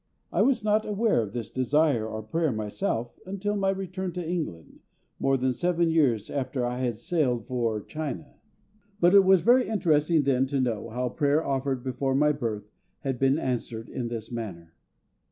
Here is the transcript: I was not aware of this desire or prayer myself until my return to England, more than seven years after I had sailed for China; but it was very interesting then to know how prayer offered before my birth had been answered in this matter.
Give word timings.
I 0.31 0.41
was 0.41 0.63
not 0.63 0.83
aware 0.83 1.21
of 1.21 1.31
this 1.31 1.51
desire 1.51 2.07
or 2.07 2.23
prayer 2.23 2.51
myself 2.51 3.19
until 3.27 3.55
my 3.55 3.69
return 3.69 4.11
to 4.13 4.27
England, 4.27 4.79
more 5.19 5.37
than 5.37 5.53
seven 5.53 5.91
years 5.91 6.31
after 6.31 6.65
I 6.65 6.79
had 6.79 6.97
sailed 6.97 7.45
for 7.45 7.79
China; 7.81 8.33
but 8.99 9.13
it 9.13 9.23
was 9.23 9.41
very 9.41 9.67
interesting 9.67 10.23
then 10.23 10.47
to 10.47 10.59
know 10.59 10.89
how 10.89 11.09
prayer 11.09 11.45
offered 11.45 11.83
before 11.83 12.15
my 12.15 12.31
birth 12.31 12.67
had 13.01 13.19
been 13.19 13.37
answered 13.37 13.89
in 13.89 14.07
this 14.07 14.31
matter. 14.31 14.73